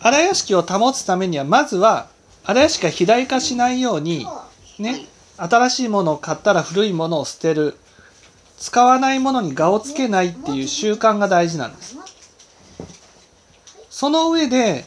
[0.00, 2.08] 荒屋敷を保つためにはまずは
[2.44, 4.26] 荒屋敷が肥大化しないように
[4.78, 7.76] ね新しいものを買ったら古いものを捨てる
[8.58, 11.96] 使わないものに我をつけないっていう習慣が大事なんです
[13.88, 14.84] その上で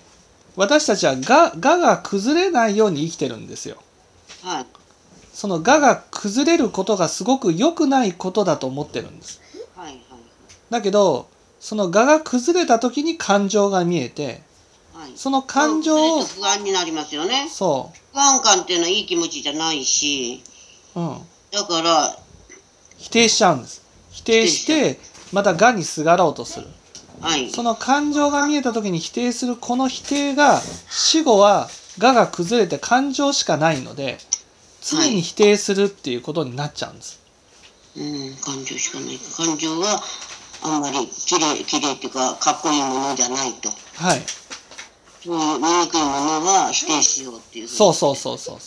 [0.55, 3.77] 私たちは我我が崩れないように生きてるんですよ
[4.43, 4.65] はい。
[5.33, 9.41] その我が崩れることがすごく良くないことだと思ってるんです。
[10.69, 11.27] だけど
[11.59, 14.43] その我が崩れた時に感情が見えてはい。
[15.15, 17.47] その感情を不安になりますよね。
[17.49, 20.43] そ不安感っていうのはいい気持ちじゃないし、
[20.95, 21.17] う、うん、
[21.51, 22.17] だから、
[22.97, 24.99] 否定しちゃうんです否定して
[25.33, 26.67] また我にすがろうとする
[27.19, 27.49] はい。
[27.49, 34.17] その感情が見えた時に否定するこの否定が死後は我が崩れて感情しかないので
[34.81, 37.21] 常に否定するっていうことになっちゃうんです、
[37.95, 39.17] うん、感情しかない。
[39.17, 40.01] 感情は
[40.63, 43.69] あんまり綺麗、綺麗っていうか、かっこいいものじゃないと。
[43.95, 44.21] はい
[45.23, 46.09] そういう醜いも
[46.41, 47.67] のは否定しようっていう。
[47.67, 48.57] そうそうそうそう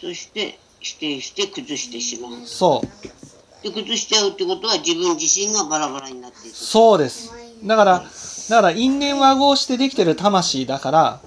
[0.00, 2.32] そして、否定して崩してしまう。
[2.44, 6.56] そうで、崩しちゃうってことは自分自身がバラバラになっていく。
[6.56, 8.04] そうですだから
[8.50, 11.20] だから因縁和合してできてる魂だから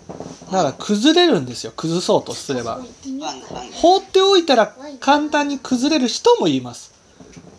[0.52, 2.82] だから崩れるんですよ崩そうとすれば。
[3.74, 6.94] 放っておいたら簡単に崩れる人もいます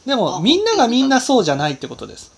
[0.06, 2.32] でもみんながみんなそうじゃないってことです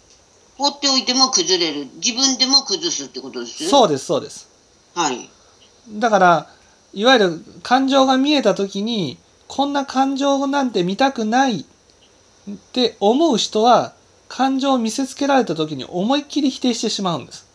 [0.56, 1.88] 放っておいても崩れる。
[1.96, 3.70] 自分でも崩すってことですよ。
[3.70, 4.48] そうですそうです
[4.94, 5.28] はい。
[5.90, 6.46] だから
[6.94, 13.92] いわゆる感情が見えた時にこんな感情なんて見たくないって思う人は
[14.28, 17.46] 感情を見せつけられた時に思いっきり否定してしまうんです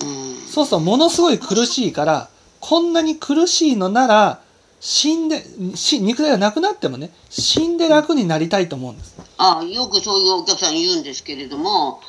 [0.00, 0.36] うん。
[0.46, 2.28] そうするとものすごい苦しいから
[2.60, 4.40] こんなに苦しいのなら
[4.86, 5.42] 死んで
[5.74, 12.00] し肉体がなくなってもね死んで楽になりたいと思うんですあよくそういうお客さん言うんですけれども、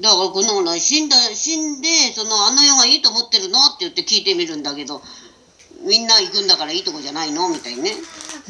[0.00, 5.00] だからこのな死んだ、死んで、そのあの世がいいと思ってるのって言って聞いてみるんだけど、
[5.86, 7.92] みんな行くんだからいいとこじゃないのみたいにね。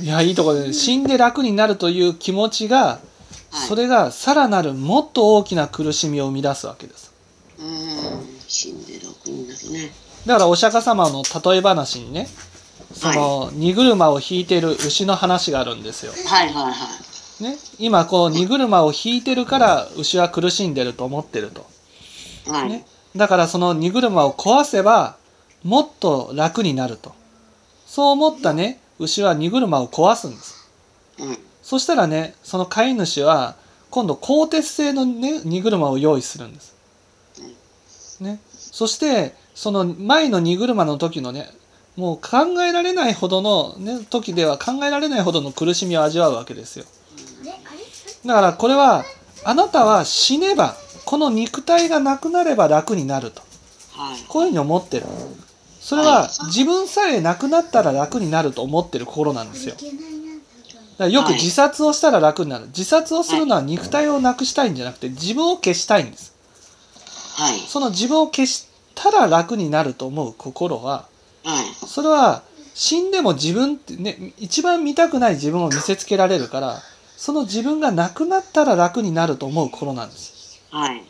[0.00, 3.00] いやいいところで死んで楽になるという気持ちが
[3.50, 7.12] はいそれがさらなるもっと大きな苦しみを生み出すわけです
[7.58, 7.66] うん、
[8.48, 9.92] 死んで楽になるね。
[10.24, 12.28] だからお釈迦様の例え話にね
[13.02, 16.12] その荷車を引いてる牛の話があるんですよ。
[16.12, 16.70] はいはいは
[17.40, 17.42] い。
[17.42, 21.66] ね、今こう荷車を引いてるから牛は苦しんでると思ってると。
[22.46, 22.68] はい。
[22.68, 22.86] ね、
[23.16, 25.16] だからその荷車を壊せば
[25.64, 27.12] もっと楽になると。
[27.86, 30.70] そう思ったね牛は荷車を壊すんです。
[31.18, 31.38] うん。
[31.62, 33.56] そしたらねその飼い主は
[33.90, 36.72] 今度鋼鉄製の、ね、荷車を用意するんです。
[38.20, 41.50] ね、そしてその前の荷車の時のね
[41.96, 46.84] もう考えられないほどの、ね、時では考えられないほどの苦しみを味わうわけですよ。
[48.24, 49.04] だからこれは
[49.44, 53.42] あなたは死ねばこの肉体がなくなれば楽になると。
[53.92, 54.24] はい。
[54.28, 55.06] こういうふうに思ってる。
[55.80, 59.74] それは自分さえなくなったら楽になると思ってる心なんですよ。
[59.74, 59.84] だか
[60.98, 62.66] らよく自殺をしたら楽になる。
[62.66, 66.34] 自殺をするのは肉体をなくしたいんじゃなくて自分を消したいんです。
[67.36, 67.58] はい。
[67.58, 71.06] その自分を消したら楽になると思う心は
[71.44, 71.86] はい。
[71.86, 72.42] それは
[72.74, 76.78] 死んでも自分ってね一番見たくない自分を見せつけられるから
[77.16, 81.02] その自分がなくなったら楽になると思う心なんですはい。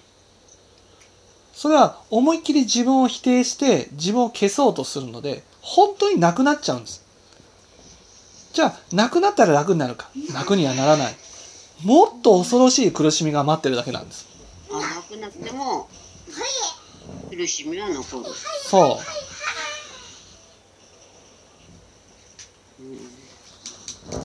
[1.53, 7.05] それは思いっきり自分を否定して自分を消そうとするので本当になくなっちゃうんです
[8.53, 11.15] じゃあなくなったら楽になるか楽にはならない
[11.85, 14.27] もっと恐ろしい苦しみが待ってるだけなんです
[14.71, 15.87] あなくなっても、
[17.31, 18.25] 苦しみは残る。
[18.65, 19.32] そう